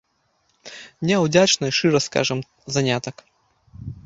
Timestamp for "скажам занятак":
2.07-3.15